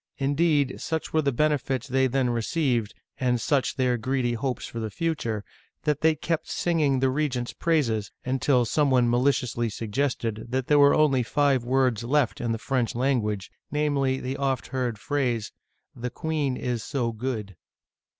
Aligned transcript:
Indeed, 0.17 0.81
such 0.81 1.13
were 1.13 1.21
the 1.21 1.31
benefits 1.31 1.87
they 1.87 2.07
then 2.07 2.31
received, 2.31 2.95
and 3.19 3.39
such 3.39 3.75
their 3.75 3.99
greedy 3.99 4.33
hopes 4.33 4.65
for 4.65 4.79
the 4.79 4.89
future, 4.89 5.45
that 5.83 6.01
they 6.01 6.15
kept 6.15 6.49
singing 6.49 6.97
the 7.01 7.09
regent's 7.11 7.53
praises, 7.53 8.11
until 8.25 8.65
some 8.65 8.89
one 8.89 9.07
maliciously 9.07 9.69
suggested 9.69 10.47
that 10.49 10.65
there 10.65 10.79
were 10.79 10.95
only 10.95 11.21
five 11.21 11.63
words 11.63 12.03
left 12.03 12.41
in 12.41 12.51
the 12.51 12.57
French 12.57 12.95
language, 12.95 13.51
namely, 13.69 14.19
the 14.19 14.37
oft 14.37 14.69
heard 14.69 14.97
phrase," 14.97 15.51
The 15.95 16.09
queen 16.09 16.57
is 16.57 16.83
so 16.83 17.11
good 17.11 17.55